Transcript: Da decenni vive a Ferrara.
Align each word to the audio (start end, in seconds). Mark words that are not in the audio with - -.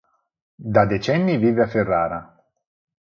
Da 0.73 0.87
decenni 0.87 1.37
vive 1.37 1.61
a 1.61 1.67
Ferrara. 1.67 2.19